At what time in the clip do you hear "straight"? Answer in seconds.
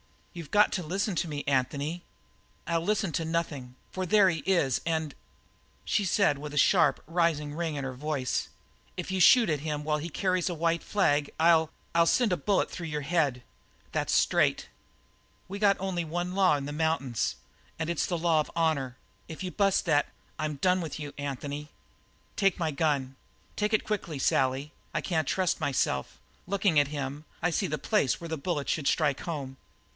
14.13-14.69